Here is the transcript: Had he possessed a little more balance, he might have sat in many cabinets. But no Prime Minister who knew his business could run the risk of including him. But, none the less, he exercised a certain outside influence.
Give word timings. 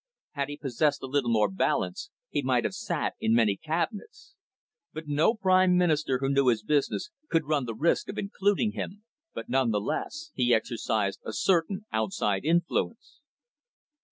Had 0.31 0.49
he 0.49 0.57
possessed 0.57 1.03
a 1.03 1.05
little 1.05 1.29
more 1.29 1.47
balance, 1.47 2.09
he 2.31 2.41
might 2.41 2.63
have 2.63 2.73
sat 2.73 3.13
in 3.19 3.35
many 3.35 3.55
cabinets. 3.55 4.33
But 4.93 5.07
no 5.07 5.35
Prime 5.35 5.77
Minister 5.77 6.17
who 6.17 6.29
knew 6.31 6.47
his 6.47 6.63
business 6.63 7.11
could 7.29 7.45
run 7.45 7.65
the 7.65 7.75
risk 7.75 8.09
of 8.09 8.17
including 8.17 8.71
him. 8.71 9.03
But, 9.35 9.47
none 9.47 9.69
the 9.69 9.79
less, 9.79 10.31
he 10.33 10.55
exercised 10.55 11.19
a 11.23 11.33
certain 11.33 11.85
outside 11.91 12.43
influence. 12.43 13.21